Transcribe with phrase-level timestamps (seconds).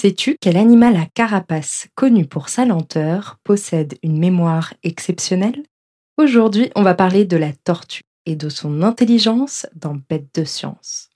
[0.00, 5.62] Sais-tu quel animal à carapace, connu pour sa lenteur, possède une mémoire exceptionnelle?
[6.16, 11.09] Aujourd'hui, on va parler de la tortue et de son intelligence dans Bête de science.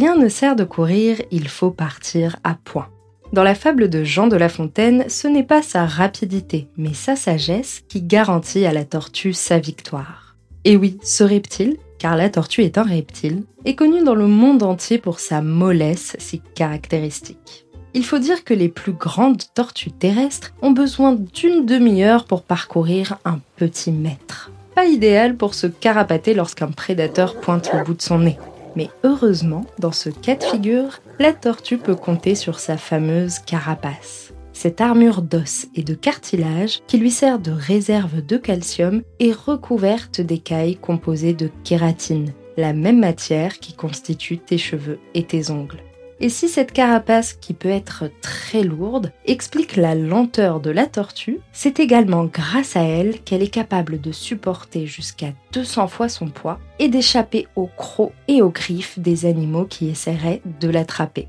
[0.00, 2.88] Rien ne sert de courir, il faut partir à point.
[3.34, 7.16] Dans la fable de Jean de La Fontaine, ce n'est pas sa rapidité, mais sa
[7.16, 10.36] sagesse qui garantit à la tortue sa victoire.
[10.64, 14.62] Et oui, ce reptile, car la tortue est un reptile, est connu dans le monde
[14.62, 17.66] entier pour sa mollesse si caractéristique.
[17.92, 23.18] Il faut dire que les plus grandes tortues terrestres ont besoin d'une demi-heure pour parcourir
[23.26, 24.50] un petit mètre.
[24.74, 28.38] Pas idéal pour se carapater lorsqu'un prédateur pointe le bout de son nez.
[28.76, 34.32] Mais heureusement, dans ce cas de figure, la tortue peut compter sur sa fameuse carapace.
[34.52, 40.20] Cette armure d'os et de cartilage, qui lui sert de réserve de calcium, est recouverte
[40.20, 45.82] d'écailles composées de kératine, la même matière qui constitue tes cheveux et tes ongles.
[46.22, 51.40] Et si cette carapace, qui peut être très lourde, explique la lenteur de la tortue,
[51.52, 56.60] c'est également grâce à elle qu'elle est capable de supporter jusqu'à 200 fois son poids
[56.78, 61.26] et d'échapper aux crocs et aux griffes des animaux qui essaieraient de l'attraper.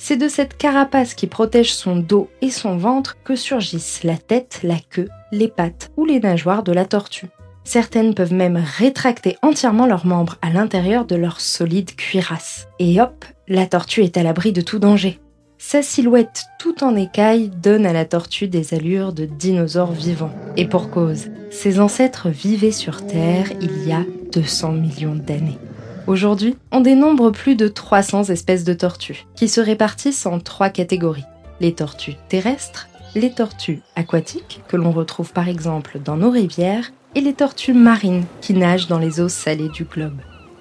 [0.00, 4.60] C'est de cette carapace qui protège son dos et son ventre que surgissent la tête,
[4.62, 7.26] la queue, les pattes ou les nageoires de la tortue.
[7.68, 12.66] Certaines peuvent même rétracter entièrement leurs membres à l'intérieur de leur solide cuirasse.
[12.78, 15.20] Et hop, la tortue est à l'abri de tout danger.
[15.58, 20.32] Sa silhouette tout en écaille donne à la tortue des allures de dinosaures vivants.
[20.56, 25.58] Et pour cause, ses ancêtres vivaient sur Terre il y a 200 millions d'années.
[26.06, 31.26] Aujourd'hui, on dénombre plus de 300 espèces de tortues, qui se répartissent en trois catégories.
[31.60, 37.32] Les tortues terrestres, les tortues aquatiques, que l'on retrouve par exemple dans nos rivières, les
[37.32, 40.20] tortues marines qui nagent dans les eaux salées du globe.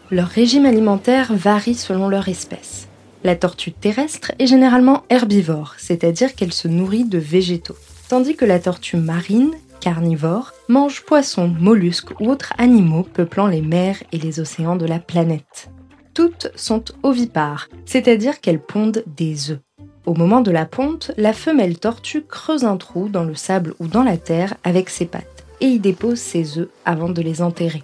[0.10, 2.88] Leur régime alimentaire varie selon leur espèce.
[3.24, 7.76] La tortue terrestre est généralement herbivore, c'est-à-dire qu'elle se nourrit de végétaux,
[8.08, 9.52] tandis que la tortue marine,
[9.82, 15.00] carnivore, mange poissons, mollusques ou autres animaux peuplant les mers et les océans de la
[15.00, 15.70] planète.
[16.14, 19.60] Toutes sont ovipares, c'est-à-dire qu'elles pondent des œufs.
[20.06, 23.88] Au moment de la ponte, la femelle tortue creuse un trou dans le sable ou
[23.88, 27.84] dans la terre avec ses pattes et y dépose ses œufs avant de les enterrer.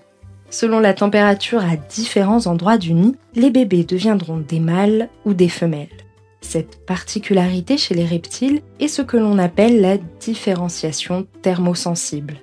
[0.50, 5.50] Selon la température à différents endroits du nid, les bébés deviendront des mâles ou des
[5.50, 5.88] femelles.
[6.42, 12.36] Cette particularité chez les reptiles est ce que l'on appelle la différenciation thermosensible.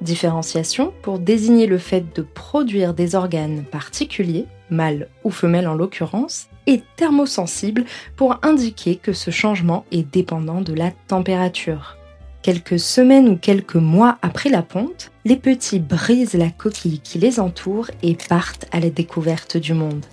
[0.00, 6.48] Différenciation pour désigner le fait de produire des organes particuliers, mâles ou femelles en l'occurrence,
[6.66, 7.84] et thermosensible
[8.16, 11.97] pour indiquer que ce changement est dépendant de la température.
[12.42, 17.40] Quelques semaines ou quelques mois après la ponte, les petits brisent la coquille qui les
[17.40, 20.06] entoure et partent à la découverte du monde.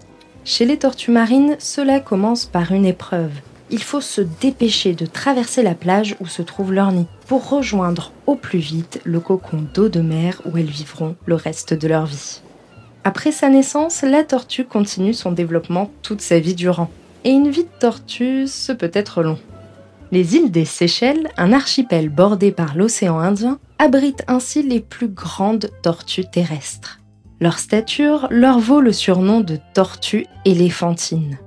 [0.43, 3.31] Chez les tortues marines, cela commence par une épreuve.
[3.71, 8.11] Il faut se dépêcher de traverser la plage où se trouve leur nid pour rejoindre
[8.27, 12.05] au plus vite le cocon d'eau de mer où elles vivront le reste de leur
[12.05, 12.41] vie.
[13.03, 16.89] Après sa naissance, la tortue continue son développement toute sa vie durant.
[17.23, 19.39] Et une vie de tortue, ce peut être long.
[20.11, 25.69] Les îles des Seychelles, un archipel bordé par l'océan Indien, abritent ainsi les plus grandes
[25.81, 26.99] tortues terrestres.
[27.41, 31.37] Leur stature leur vaut le surnom de tortues éléphantines.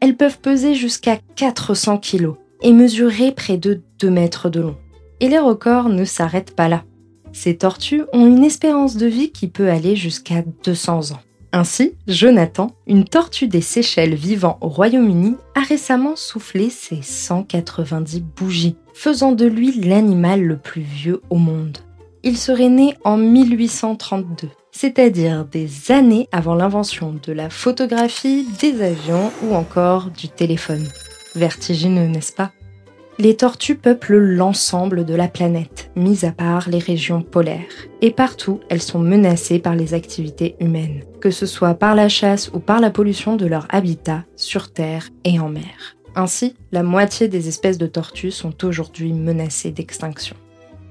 [0.00, 4.76] Elles peuvent peser jusqu'à 400 kg et mesurer près de 2 mètres de long.
[5.20, 6.84] Et les records ne s'arrêtent pas là.
[7.32, 11.20] Ces tortues ont une espérance de vie qui peut aller jusqu'à 200 ans.
[11.52, 18.76] Ainsi, Jonathan, une tortue des Seychelles vivant au Royaume-Uni, a récemment soufflé ses 190 bougies,
[18.92, 21.78] faisant de lui l'animal le plus vieux au monde.
[22.22, 29.30] Il serait né en 1832, c'est-à-dire des années avant l'invention de la photographie, des avions
[29.42, 30.86] ou encore du téléphone.
[31.34, 32.52] Vertigineux, n'est-ce pas?
[33.18, 37.64] Les tortues peuplent l'ensemble de la planète, mis à part les régions polaires.
[38.00, 42.48] Et partout, elles sont menacées par les activités humaines, que ce soit par la chasse
[42.54, 45.96] ou par la pollution de leur habitat sur Terre et en mer.
[46.14, 50.36] Ainsi, la moitié des espèces de tortues sont aujourd'hui menacées d'extinction.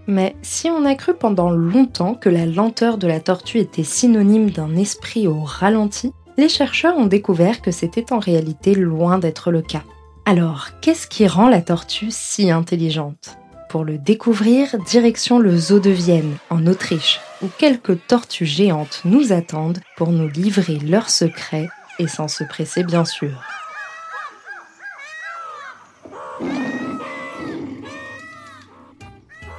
[0.05, 4.51] Mais si on a cru pendant longtemps que la lenteur de la tortue était synonyme
[4.51, 9.61] d'un esprit au ralenti, les chercheurs ont découvert que c'était en réalité loin d'être le
[9.61, 9.83] cas.
[10.29, 13.37] Alors, qu'est-ce qui rend la tortue si intelligente?
[13.69, 19.31] Pour le découvrir, direction le zoo de Vienne, en Autriche, où quelques tortues géantes nous
[19.31, 23.41] attendent pour nous livrer leurs secrets et sans se presser bien sûr.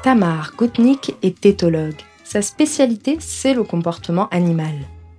[0.03, 2.03] Tamar Goutnik est éthologue.
[2.25, 4.75] Sa spécialité, c'est le comportement animal.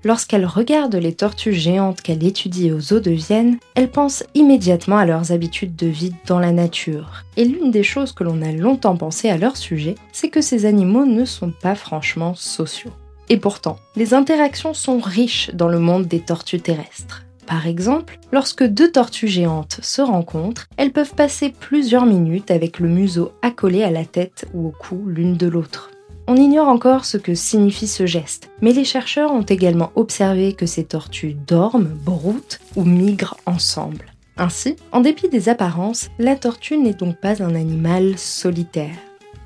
[0.06, 5.06] Lorsqu'elle regarde les tortues géantes qu'elle étudie aux eaux de Vienne, elle pense immédiatement à
[5.06, 7.25] leurs habitudes de vie dans la nature.
[7.36, 10.66] Et l'une des choses que l'on a longtemps pensé à leur sujet, c'est que ces
[10.66, 12.94] animaux ne sont pas franchement sociaux.
[13.28, 17.25] Et pourtant, les interactions sont riches dans le monde des tortues terrestres.
[17.46, 22.88] Par exemple, lorsque deux tortues géantes se rencontrent, elles peuvent passer plusieurs minutes avec le
[22.88, 25.92] museau accolé à la tête ou au cou l'une de l'autre.
[26.31, 30.68] On ignore encore ce que signifie ce geste, mais les chercheurs ont également observé que
[30.68, 34.14] ces tortues dorment, broutent ou migrent ensemble.
[34.38, 38.94] Ainsi, en dépit des apparences, la tortue n'est donc pas un animal solitaire.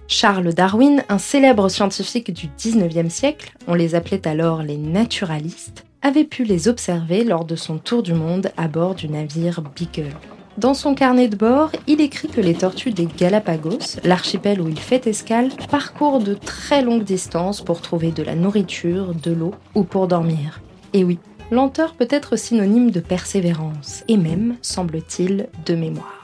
[0.09, 6.25] Charles Darwin, un célèbre scientifique du 19e siècle, on les appelait alors les naturalistes, avait
[6.25, 10.11] pu les observer lors de son tour du monde à bord du navire Beagle.
[10.57, 14.79] Dans son carnet de bord, il écrit que les tortues des Galapagos, l'archipel où il
[14.79, 19.83] fait escale, parcourent de très longues distances pour trouver de la nourriture, de l'eau ou
[19.83, 20.61] pour dormir.
[20.93, 21.17] Et oui,
[21.49, 26.21] lenteur peut être synonyme de persévérance, et même, semble-t-il, de mémoire.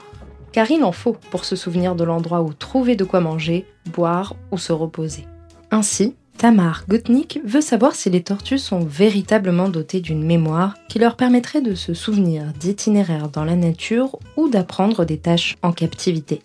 [0.52, 4.36] Car il en faut pour se souvenir de l'endroit où trouver de quoi manger, boire
[4.52, 5.26] ou se reposer.
[5.72, 11.16] Ainsi, Tamar Gutnik veut savoir si les tortues sont véritablement dotées d'une mémoire qui leur
[11.16, 16.40] permettrait de se souvenir d'itinéraires dans la nature ou d'apprendre des tâches en captivité.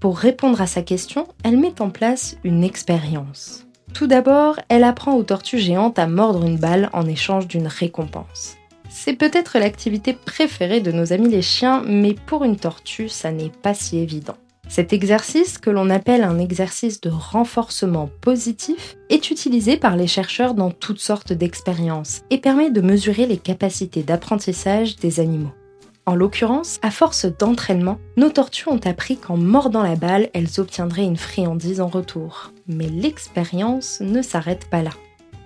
[0.00, 3.68] Pour répondre à sa question, elle met en place une expérience.
[3.94, 8.56] Tout d'abord, elle apprend aux tortues géantes à mordre une balle en échange d'une récompense.
[8.88, 13.52] C'est peut-être l'activité préférée de nos amis les chiens, mais pour une tortue, ça n'est
[13.62, 14.38] pas si évident.
[14.68, 20.54] Cet exercice, que l'on appelle un exercice de renforcement positif, est utilisé par les chercheurs
[20.54, 25.52] dans toutes sortes d'expériences et permet de mesurer les capacités d'apprentissage des animaux.
[26.08, 31.04] En l'occurrence, à force d'entraînement, nos tortues ont appris qu'en mordant la balle, elles obtiendraient
[31.04, 32.52] une friandise en retour.
[32.68, 34.92] Mais l'expérience ne s'arrête pas là.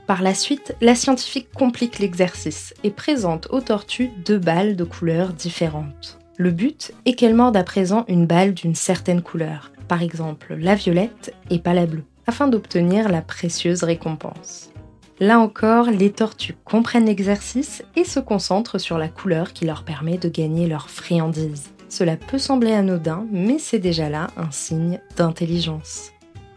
[0.06, 5.32] Par la suite, la scientifique complique l'exercice et présente aux tortues deux balles de couleurs
[5.32, 6.19] différentes.
[6.40, 10.74] Le but est qu'elle morde à présent une balle d'une certaine couleur, par exemple la
[10.74, 14.70] violette et pas la bleue, afin d'obtenir la précieuse récompense.
[15.18, 20.16] Là encore, les tortues comprennent l'exercice et se concentrent sur la couleur qui leur permet
[20.16, 21.68] de gagner leur friandise.
[21.90, 26.10] Cela peut sembler anodin, mais c'est déjà là un signe d'intelligence.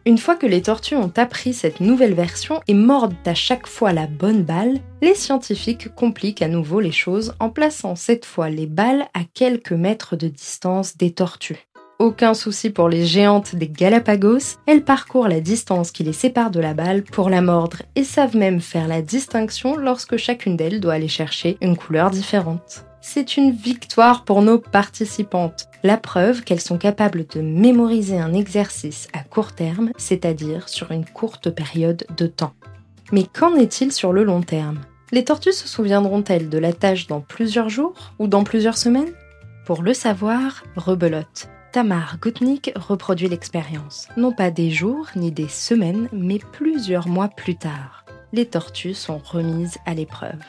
[0.05, 3.93] Une fois que les tortues ont appris cette nouvelle version et mordent à chaque fois
[3.93, 8.67] la bonne balle, les scientifiques compliquent à nouveau les choses en plaçant cette fois les
[8.67, 11.67] balles à quelques mètres de distance des tortues.
[11.99, 16.59] Aucun souci pour les géantes des Galapagos, elles parcourent la distance qui les sépare de
[16.59, 20.95] la balle pour la mordre et savent même faire la distinction lorsque chacune d'elles doit
[20.95, 25.67] aller chercher une couleur différente c'est une victoire pour nos participantes.
[25.83, 31.05] La preuve qu'elles sont capables de mémoriser un exercice à court terme, c'est-à-dire sur une
[31.05, 32.53] courte période de temps.
[33.11, 34.79] Mais qu'en est-il sur le long terme?
[35.11, 39.13] Les tortues se souviendront-elles de la tâche dans plusieurs jours ou dans plusieurs semaines?
[39.65, 41.49] Pour le savoir, rebelote.
[41.73, 44.07] Tamar Gutnik reproduit l'expérience.
[44.15, 48.05] Non pas des jours ni des semaines, mais plusieurs mois plus tard.
[48.31, 50.39] Les tortues sont remises à l'épreuve.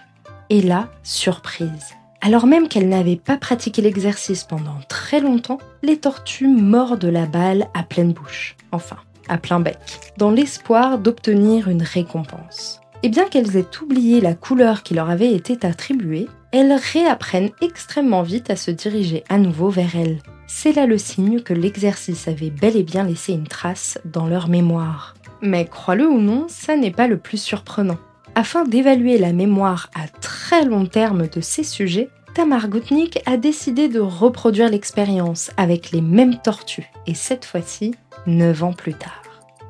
[0.50, 6.48] Et là, surprise, alors même qu'elles n'avaient pas pratiqué l'exercice pendant très longtemps, les tortues
[6.48, 8.96] mordent la balle à pleine bouche, enfin,
[9.28, 9.76] à plein bec,
[10.16, 12.80] dans l'espoir d'obtenir une récompense.
[13.02, 18.22] Et bien qu'elles aient oublié la couleur qui leur avait été attribuée, elles réapprennent extrêmement
[18.22, 20.20] vite à se diriger à nouveau vers elle.
[20.46, 24.48] C'est là le signe que l'exercice avait bel et bien laissé une trace dans leur
[24.48, 25.14] mémoire.
[25.42, 27.98] Mais crois-le ou non, ça n'est pas le plus surprenant.
[28.36, 33.88] Afin d'évaluer la mémoire à très long terme de ces sujets, Tamar Gutnik a décidé
[33.88, 37.94] de reproduire l'expérience avec les mêmes tortues, et cette fois-ci,
[38.26, 39.22] 9 ans plus tard.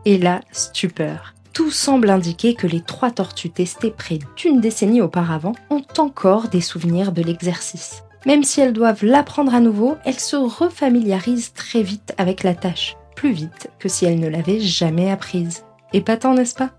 [0.06, 1.35] Et là, stupeur.
[1.52, 6.62] Tout semble indiquer que les trois tortues testées près d'une décennie auparavant ont encore des
[6.62, 8.02] souvenirs de l'exercice.
[8.25, 12.97] Même si elles doivent l'apprendre à nouveau, elles se refamiliarisent très vite avec la tâche,
[13.14, 15.64] plus vite que si elles ne l'avaient jamais apprise.
[15.92, 16.71] Épatant, n'est-ce pas?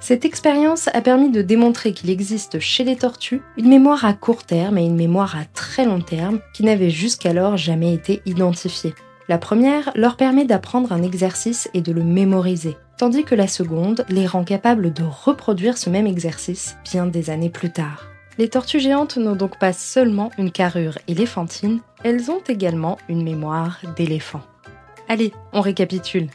[0.00, 4.44] Cette expérience a permis de démontrer qu'il existe chez les tortues une mémoire à court
[4.44, 8.94] terme et une mémoire à très long terme qui n'avaient jusqu'alors jamais été identifiées.
[9.28, 14.04] La première leur permet d'apprendre un exercice et de le mémoriser, tandis que la seconde
[14.08, 18.06] les rend capables de reproduire ce même exercice bien des années plus tard.
[18.38, 23.80] Les tortues géantes n'ont donc pas seulement une carrure éléphantine, elles ont également une mémoire
[23.96, 24.40] d'éléphant.
[25.08, 26.28] Allez, on récapitule.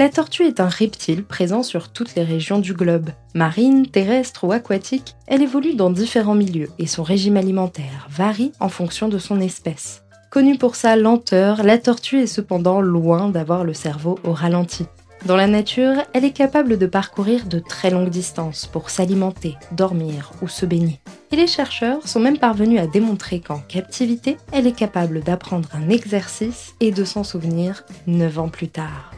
[0.00, 3.10] La tortue est un reptile présent sur toutes les régions du globe.
[3.34, 8.70] Marine, terrestre ou aquatique, elle évolue dans différents milieux et son régime alimentaire varie en
[8.70, 10.02] fonction de son espèce.
[10.30, 14.86] Connue pour sa lenteur, la tortue est cependant loin d'avoir le cerveau au ralenti.
[15.26, 20.32] Dans la nature, elle est capable de parcourir de très longues distances pour s'alimenter, dormir
[20.40, 20.98] ou se baigner.
[21.30, 25.90] Et les chercheurs sont même parvenus à démontrer qu'en captivité, elle est capable d'apprendre un
[25.90, 29.12] exercice et de s'en souvenir 9 ans plus tard.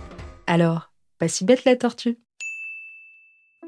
[0.47, 2.19] Alors, pas si bête la tortue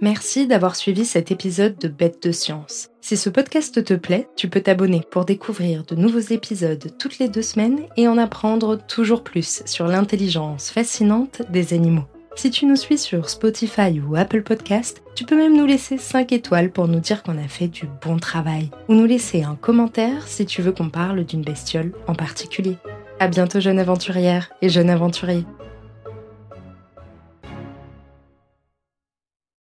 [0.00, 2.90] Merci d'avoir suivi cet épisode de Bête de Science.
[3.00, 7.28] Si ce podcast te plaît, tu peux t'abonner pour découvrir de nouveaux épisodes toutes les
[7.28, 12.04] deux semaines et en apprendre toujours plus sur l'intelligence fascinante des animaux.
[12.34, 16.32] Si tu nous suis sur Spotify ou Apple Podcast, tu peux même nous laisser 5
[16.32, 20.26] étoiles pour nous dire qu'on a fait du bon travail, ou nous laisser un commentaire
[20.26, 22.76] si tu veux qu'on parle d'une bestiole en particulier.
[23.20, 25.44] À bientôt jeune aventurière et jeune aventurier.